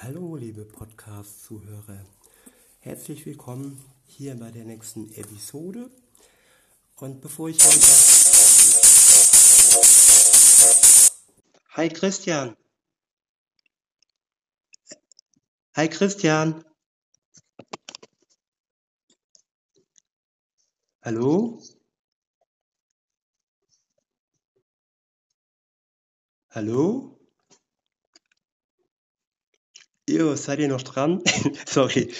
Hallo, 0.00 0.36
liebe 0.36 0.66
Podcast-Zuhörer. 0.66 2.04
Herzlich 2.80 3.24
willkommen 3.24 3.82
hier 4.04 4.38
bei 4.38 4.50
der 4.50 4.66
nächsten 4.66 5.10
Episode. 5.14 5.90
Und 6.96 7.22
bevor 7.22 7.48
ich. 7.48 7.58
Hi 11.70 11.88
Christian. 11.88 12.54
Hi 15.74 15.88
Christian. 15.88 16.62
Hallo? 21.00 21.62
Hallo? 26.50 27.15
Jo, 30.08 30.36
seid 30.36 30.60
ihr 30.60 30.68
noch 30.68 30.82
dran? 30.82 31.20
Sorry. 31.66 32.12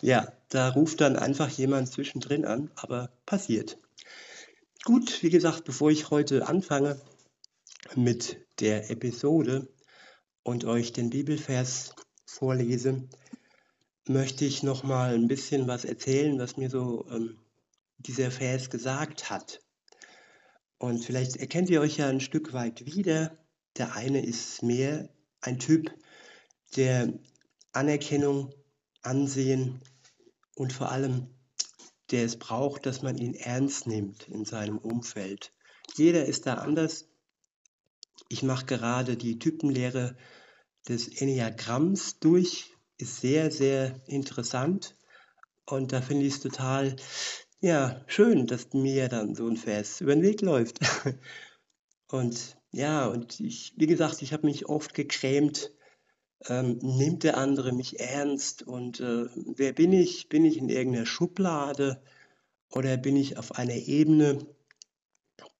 Ja, 0.00 0.32
da 0.48 0.68
ruft 0.68 1.00
dann 1.00 1.16
einfach 1.16 1.50
jemand 1.50 1.90
zwischendrin 1.90 2.44
an, 2.44 2.70
aber 2.76 3.10
passiert. 3.26 3.78
Gut, 4.84 5.24
wie 5.24 5.30
gesagt, 5.30 5.64
bevor 5.64 5.90
ich 5.90 6.10
heute 6.10 6.46
anfange 6.46 7.00
mit 7.96 8.46
der 8.60 8.90
Episode 8.90 9.68
und 10.44 10.64
euch 10.66 10.92
den 10.92 11.10
Bibelvers 11.10 11.96
vorlese, 12.26 13.08
möchte 14.06 14.44
ich 14.44 14.62
noch 14.62 14.84
mal 14.84 15.12
ein 15.12 15.26
bisschen 15.26 15.66
was 15.66 15.84
erzählen, 15.84 16.38
was 16.38 16.56
mir 16.56 16.70
so 16.70 17.08
ähm, 17.10 17.40
dieser 17.98 18.30
Vers 18.30 18.70
gesagt 18.70 19.30
hat. 19.30 19.60
Und 20.78 21.04
vielleicht 21.04 21.36
erkennt 21.38 21.70
ihr 21.70 21.80
euch 21.80 21.96
ja 21.96 22.06
ein 22.06 22.20
Stück 22.20 22.52
weit 22.52 22.86
wieder. 22.86 23.36
Der 23.78 23.96
eine 23.96 24.24
ist 24.24 24.62
mehr 24.62 25.08
ein 25.40 25.58
Typ, 25.58 25.90
der 26.76 27.12
Anerkennung, 27.72 28.52
Ansehen 29.02 29.80
und 30.54 30.72
vor 30.72 30.90
allem 30.90 31.28
der 32.10 32.24
es 32.24 32.38
braucht, 32.38 32.86
dass 32.86 33.02
man 33.02 33.18
ihn 33.18 33.34
ernst 33.34 33.86
nimmt 33.86 34.28
in 34.28 34.44
seinem 34.44 34.78
Umfeld. 34.78 35.52
Jeder 35.96 36.24
ist 36.24 36.46
da 36.46 36.54
anders. 36.54 37.08
Ich 38.28 38.42
mache 38.42 38.66
gerade 38.66 39.16
die 39.16 39.38
Typenlehre 39.38 40.16
des 40.88 41.08
Enneagramms 41.08 42.20
durch, 42.20 42.70
ist 42.98 43.20
sehr, 43.20 43.50
sehr 43.50 44.00
interessant 44.06 44.96
und 45.64 45.92
da 45.92 46.00
finde 46.00 46.26
ich 46.26 46.34
es 46.34 46.40
total 46.40 46.96
ja, 47.60 48.04
schön, 48.06 48.46
dass 48.46 48.72
mir 48.72 49.08
dann 49.08 49.34
so 49.34 49.48
ein 49.48 49.56
Vers 49.56 50.00
über 50.00 50.14
den 50.14 50.22
Weg 50.22 50.42
läuft. 50.42 50.78
Und 52.08 52.56
ja, 52.70 53.06
und 53.06 53.40
ich, 53.40 53.72
wie 53.76 53.88
gesagt, 53.88 54.22
ich 54.22 54.32
habe 54.32 54.46
mich 54.46 54.68
oft 54.68 54.94
gekrämt, 54.94 55.72
ähm, 56.48 56.78
nimmt 56.82 57.22
der 57.22 57.38
andere 57.38 57.72
mich 57.72 58.00
ernst 58.00 58.62
und 58.62 59.00
äh, 59.00 59.26
wer 59.34 59.72
bin 59.72 59.92
ich? 59.92 60.28
Bin 60.28 60.44
ich 60.44 60.56
in 60.58 60.68
irgendeiner 60.68 61.06
Schublade 61.06 62.02
oder 62.70 62.96
bin 62.96 63.16
ich 63.16 63.38
auf 63.38 63.52
einer 63.52 63.74
Ebene? 63.74 64.46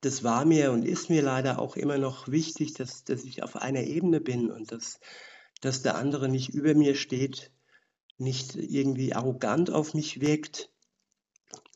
Das 0.00 0.22
war 0.22 0.44
mir 0.44 0.72
und 0.72 0.84
ist 0.84 1.10
mir 1.10 1.22
leider 1.22 1.58
auch 1.58 1.76
immer 1.76 1.98
noch 1.98 2.28
wichtig, 2.28 2.74
dass, 2.74 3.04
dass 3.04 3.24
ich 3.24 3.42
auf 3.42 3.56
einer 3.56 3.82
Ebene 3.82 4.20
bin 4.20 4.50
und 4.50 4.70
dass, 4.70 5.00
dass 5.60 5.82
der 5.82 5.96
andere 5.96 6.28
nicht 6.28 6.50
über 6.50 6.74
mir 6.74 6.94
steht, 6.94 7.50
nicht 8.18 8.54
irgendwie 8.54 9.14
arrogant 9.14 9.70
auf 9.70 9.94
mich 9.94 10.20
wirkt. 10.20 10.70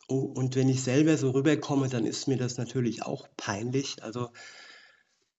Und 0.07 0.55
wenn 0.55 0.67
ich 0.67 0.83
selber 0.83 1.17
so 1.17 1.31
rüberkomme, 1.31 1.87
dann 1.87 2.05
ist 2.05 2.27
mir 2.27 2.37
das 2.37 2.57
natürlich 2.57 3.03
auch 3.03 3.27
peinlich. 3.37 4.03
Also 4.03 4.29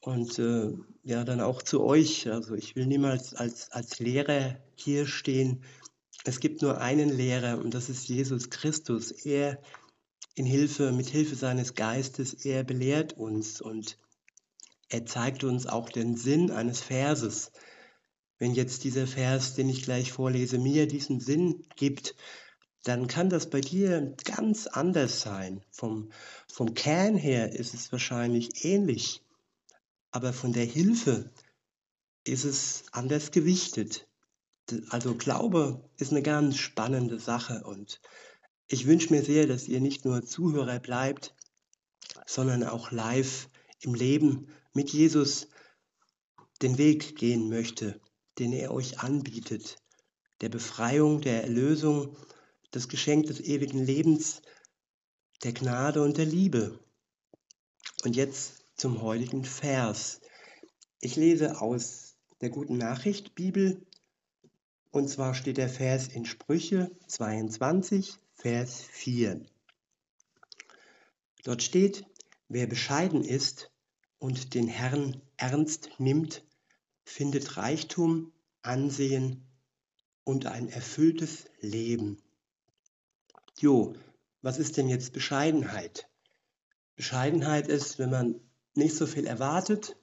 und 0.02 0.38
äh, 0.38 0.72
ja, 1.04 1.24
dann 1.24 1.40
auch 1.40 1.62
zu 1.62 1.82
euch. 1.82 2.28
Also 2.28 2.54
ich 2.54 2.76
will 2.76 2.86
niemals 2.86 3.34
als, 3.34 3.70
als 3.70 3.98
Lehrer 4.00 4.56
hier 4.74 5.06
stehen. 5.06 5.62
Es 6.24 6.40
gibt 6.40 6.60
nur 6.60 6.80
einen 6.80 7.08
Lehrer 7.08 7.58
und 7.58 7.72
das 7.72 7.88
ist 7.88 8.08
Jesus 8.08 8.50
Christus. 8.50 9.10
Er 9.12 9.60
in 10.34 10.44
Hilfe, 10.46 10.92
mit 10.92 11.08
Hilfe 11.08 11.36
seines 11.36 11.74
Geistes, 11.74 12.34
er 12.44 12.64
belehrt 12.64 13.16
uns 13.16 13.60
und 13.60 13.98
er 14.88 15.06
zeigt 15.06 15.44
uns 15.44 15.66
auch 15.66 15.88
den 15.88 16.16
Sinn 16.16 16.50
eines 16.50 16.80
Verses. 16.80 17.52
Wenn 18.38 18.54
jetzt 18.54 18.82
dieser 18.82 19.06
Vers, 19.06 19.54
den 19.54 19.68
ich 19.68 19.84
gleich 19.84 20.10
vorlese, 20.10 20.58
mir 20.58 20.88
diesen 20.88 21.20
Sinn 21.20 21.64
gibt, 21.76 22.16
dann 22.82 23.06
kann 23.06 23.30
das 23.30 23.48
bei 23.48 23.60
dir 23.60 24.16
ganz 24.24 24.66
anders 24.66 25.20
sein. 25.20 25.64
Vom, 25.70 26.10
vom 26.48 26.74
Kern 26.74 27.14
her 27.14 27.52
ist 27.52 27.74
es 27.74 27.92
wahrscheinlich 27.92 28.64
ähnlich 28.64 29.22
aber 30.12 30.32
von 30.32 30.52
der 30.52 30.64
Hilfe 30.64 31.30
ist 32.24 32.44
es 32.44 32.84
anders 32.92 33.32
gewichtet. 33.32 34.08
Also 34.90 35.14
Glaube 35.16 35.90
ist 35.96 36.12
eine 36.12 36.22
ganz 36.22 36.56
spannende 36.56 37.18
Sache 37.18 37.64
und 37.64 38.00
ich 38.68 38.86
wünsche 38.86 39.12
mir 39.12 39.24
sehr, 39.24 39.46
dass 39.46 39.66
ihr 39.66 39.80
nicht 39.80 40.04
nur 40.04 40.24
Zuhörer 40.24 40.78
bleibt, 40.78 41.34
sondern 42.26 42.62
auch 42.62 42.92
live 42.92 43.48
im 43.80 43.94
Leben 43.94 44.48
mit 44.72 44.90
Jesus 44.90 45.48
den 46.62 46.78
Weg 46.78 47.16
gehen 47.16 47.48
möchte, 47.48 48.00
den 48.38 48.52
er 48.52 48.72
euch 48.72 49.00
anbietet, 49.00 49.76
der 50.40 50.48
Befreiung, 50.48 51.20
der 51.20 51.42
Erlösung, 51.42 52.16
das 52.70 52.88
Geschenk 52.88 53.26
des 53.26 53.40
ewigen 53.40 53.84
Lebens, 53.84 54.42
der 55.42 55.52
Gnade 55.52 56.02
und 56.02 56.16
der 56.16 56.26
Liebe. 56.26 56.78
Und 58.04 58.16
jetzt 58.16 58.61
zum 58.82 59.00
heutigen 59.00 59.44
Vers. 59.44 60.20
Ich 60.98 61.14
lese 61.14 61.60
aus 61.60 62.16
der 62.40 62.50
guten 62.50 62.78
Nachricht 62.78 63.36
Bibel 63.36 63.86
und 64.90 65.08
zwar 65.08 65.34
steht 65.34 65.58
der 65.58 65.68
Vers 65.68 66.08
in 66.08 66.24
Sprüche 66.24 66.90
22, 67.06 68.16
Vers 68.34 68.82
4. 68.82 69.46
Dort 71.44 71.62
steht, 71.62 72.04
wer 72.48 72.66
bescheiden 72.66 73.22
ist 73.22 73.70
und 74.18 74.52
den 74.52 74.66
Herrn 74.66 75.22
ernst 75.36 75.90
nimmt, 75.98 76.44
findet 77.04 77.56
Reichtum, 77.56 78.32
Ansehen 78.62 79.46
und 80.24 80.46
ein 80.46 80.68
erfülltes 80.68 81.44
Leben. 81.60 82.20
Jo, 83.60 83.94
was 84.40 84.58
ist 84.58 84.76
denn 84.76 84.88
jetzt 84.88 85.12
Bescheidenheit? 85.12 86.08
Bescheidenheit 86.96 87.68
ist, 87.68 88.00
wenn 88.00 88.10
man 88.10 88.40
nicht 88.74 88.96
so 88.96 89.06
viel 89.06 89.26
erwartet 89.26 89.96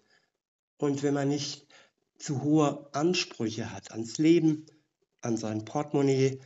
und 0.78 1.04
wenn 1.04 1.14
man 1.14 1.30
nicht 1.30 1.68
zu 2.18 2.42
hohe 2.44 2.90
Ansprüche 2.94 3.72
hat 3.72 3.92
ans 3.92 4.18
Leben, 4.18 4.66
an 5.22 5.38
sein 5.38 5.66
Portemonnaie 5.66 6.40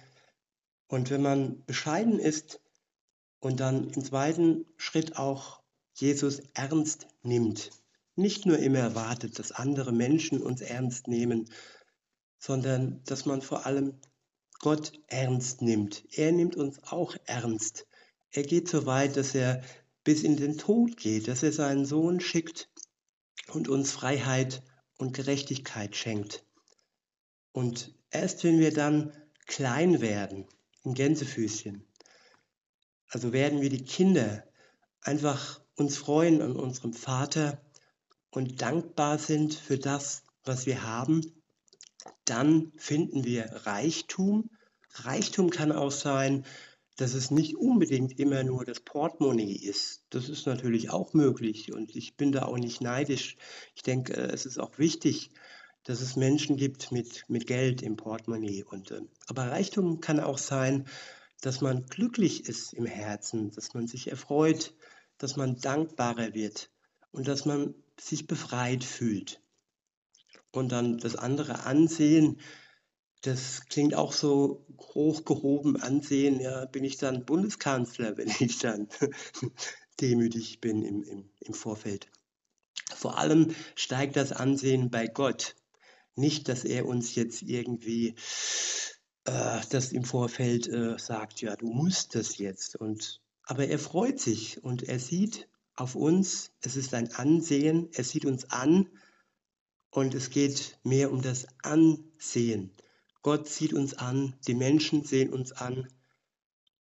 und 0.87 1.09
wenn 1.09 1.21
man 1.21 1.63
bescheiden 1.65 2.19
ist 2.19 2.61
und 3.39 3.59
dann 3.59 3.89
im 3.89 4.03
zweiten 4.03 4.65
Schritt 4.77 5.17
auch 5.17 5.61
Jesus 5.93 6.41
ernst 6.53 7.07
nimmt, 7.23 7.71
nicht 8.15 8.45
nur 8.45 8.59
immer 8.59 8.79
erwartet, 8.79 9.39
dass 9.39 9.51
andere 9.51 9.91
Menschen 9.91 10.41
uns 10.41 10.61
ernst 10.61 11.07
nehmen, 11.07 11.49
sondern 12.37 13.03
dass 13.05 13.25
man 13.25 13.41
vor 13.41 13.65
allem 13.65 13.99
Gott 14.59 14.93
ernst 15.07 15.61
nimmt. 15.61 16.05
Er 16.11 16.31
nimmt 16.31 16.55
uns 16.55 16.81
auch 16.83 17.15
ernst. 17.25 17.87
Er 18.31 18.43
geht 18.43 18.69
so 18.69 18.85
weit, 18.85 19.17
dass 19.17 19.35
er 19.35 19.61
bis 20.03 20.23
in 20.23 20.37
den 20.37 20.57
Tod 20.57 20.97
geht, 20.97 21.27
dass 21.27 21.43
er 21.43 21.51
seinen 21.51 21.85
Sohn 21.85 22.19
schickt 22.19 22.69
und 23.47 23.69
uns 23.69 23.91
Freiheit 23.91 24.63
und 24.97 25.15
Gerechtigkeit 25.15 25.95
schenkt. 25.95 26.45
Und 27.51 27.93
erst 28.09 28.43
wenn 28.43 28.59
wir 28.59 28.73
dann 28.73 29.13
klein 29.45 30.01
werden, 30.01 30.47
im 30.83 30.93
Gänsefüßchen, 30.93 31.85
also 33.07 33.31
werden 33.31 33.61
wir 33.61 33.69
die 33.69 33.83
Kinder 33.83 34.43
einfach 35.01 35.61
uns 35.75 35.97
freuen 35.97 36.41
an 36.41 36.55
unserem 36.55 36.93
Vater 36.93 37.61
und 38.31 38.61
dankbar 38.61 39.19
sind 39.19 39.53
für 39.53 39.77
das, 39.77 40.23
was 40.43 40.65
wir 40.65 40.83
haben, 40.83 41.21
dann 42.25 42.71
finden 42.75 43.23
wir 43.23 43.45
Reichtum. 43.65 44.49
Reichtum 44.95 45.49
kann 45.49 45.71
auch 45.71 45.91
sein, 45.91 46.45
dass 46.97 47.13
es 47.13 47.31
nicht 47.31 47.55
unbedingt 47.55 48.19
immer 48.19 48.43
nur 48.43 48.65
das 48.65 48.79
Portemonnaie 48.79 49.55
ist. 49.55 50.03
Das 50.09 50.29
ist 50.29 50.45
natürlich 50.45 50.91
auch 50.91 51.13
möglich 51.13 51.73
und 51.73 51.95
ich 51.95 52.15
bin 52.17 52.31
da 52.31 52.43
auch 52.43 52.57
nicht 52.57 52.81
neidisch. 52.81 53.37
Ich 53.75 53.83
denke, 53.83 54.13
äh, 54.13 54.31
es 54.31 54.45
ist 54.45 54.59
auch 54.59 54.77
wichtig, 54.77 55.31
dass 55.83 56.01
es 56.01 56.15
Menschen 56.15 56.55
gibt 56.55 56.91
mit, 56.91 57.25
mit 57.27 57.47
Geld 57.47 57.81
im 57.81 57.97
Portemonnaie. 57.97 58.63
Und, 58.63 58.91
äh, 58.91 59.01
aber 59.27 59.49
Reichtum 59.49 60.01
kann 60.01 60.19
auch 60.19 60.37
sein, 60.37 60.87
dass 61.41 61.61
man 61.61 61.85
glücklich 61.87 62.47
ist 62.47 62.73
im 62.73 62.85
Herzen, 62.85 63.51
dass 63.51 63.73
man 63.73 63.87
sich 63.87 64.09
erfreut, 64.09 64.73
dass 65.17 65.35
man 65.35 65.57
dankbarer 65.59 66.33
wird 66.33 66.69
und 67.11 67.27
dass 67.27 67.45
man 67.45 67.73
sich 67.99 68.27
befreit 68.27 68.83
fühlt. 68.83 69.41
Und 70.51 70.71
dann 70.71 70.99
das 70.99 71.15
andere 71.15 71.65
Ansehen, 71.65 72.39
das 73.23 73.65
klingt 73.67 73.95
auch 73.95 74.13
so 74.13 74.65
hochgehoben 74.77 75.81
ansehen, 75.81 76.39
ja, 76.39 76.65
bin 76.65 76.83
ich 76.83 76.97
dann 76.97 77.25
Bundeskanzler, 77.25 78.17
wenn 78.17 78.31
ich 78.39 78.59
dann 78.59 78.87
demütig 80.01 80.61
bin 80.61 80.83
im, 80.83 81.03
im, 81.03 81.29
im 81.39 81.53
Vorfeld. 81.53 82.07
Vor 82.95 83.17
allem 83.17 83.55
steigt 83.75 84.15
das 84.15 84.31
Ansehen 84.31 84.91
bei 84.91 85.07
Gott. 85.07 85.55
Nicht, 86.15 86.47
dass 86.47 86.63
er 86.63 86.85
uns 86.85 87.15
jetzt 87.15 87.41
irgendwie 87.41 88.15
äh, 89.25 89.61
das 89.69 89.91
im 89.91 90.03
Vorfeld 90.03 90.67
äh, 90.67 90.97
sagt, 90.99 91.41
ja, 91.41 91.55
du 91.55 91.67
musst 91.67 92.15
das 92.15 92.37
jetzt. 92.37 92.75
Und, 92.75 93.21
aber 93.43 93.67
er 93.67 93.79
freut 93.79 94.19
sich 94.19 94.63
und 94.63 94.83
er 94.83 94.99
sieht 94.99 95.47
auf 95.75 95.95
uns, 95.95 96.51
es 96.61 96.75
ist 96.75 96.93
ein 96.93 97.11
Ansehen, 97.13 97.89
er 97.93 98.03
sieht 98.03 98.25
uns 98.25 98.51
an 98.51 98.89
und 99.89 100.13
es 100.13 100.29
geht 100.29 100.77
mehr 100.83 101.11
um 101.11 101.21
das 101.21 101.47
Ansehen. 101.63 102.71
Gott 103.23 103.47
sieht 103.47 103.73
uns 103.73 103.95
an, 103.95 104.35
die 104.47 104.53
Menschen 104.53 105.03
sehen 105.03 105.33
uns 105.33 105.53
an 105.53 105.87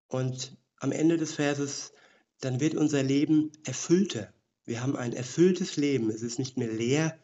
und 0.07 0.57
am 0.77 0.91
Ende 0.91 1.17
des 1.17 1.35
Verses, 1.35 1.93
dann 2.41 2.59
wird 2.59 2.75
unser 2.75 3.03
Leben 3.03 3.51
erfüllter. 3.63 4.33
Wir 4.65 4.81
haben 4.81 4.95
ein 4.95 5.13
erfülltes 5.13 5.77
Leben. 5.77 6.09
Es 6.09 6.23
ist 6.23 6.39
nicht 6.39 6.57
mehr 6.57 6.71
leer, 6.71 7.17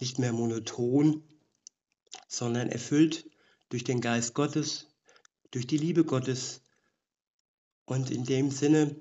nicht 0.00 0.18
mehr 0.18 0.32
monoton, 0.32 1.22
sondern 2.26 2.68
erfüllt 2.68 3.30
durch 3.68 3.84
den 3.84 4.00
Geist 4.00 4.34
Gottes, 4.34 4.88
durch 5.52 5.66
die 5.66 5.78
Liebe 5.78 6.04
Gottes. 6.04 6.60
Und 7.84 8.10
in 8.10 8.24
dem 8.24 8.50
Sinne 8.50 8.96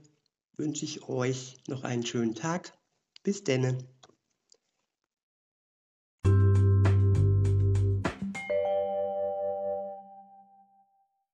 wünsche 0.56 0.86
ich 0.86 1.10
euch 1.10 1.58
noch 1.68 1.84
einen 1.84 2.06
schönen 2.06 2.36
Tag. 2.36 2.78
Bis 3.24 3.44
denne. 3.44 3.80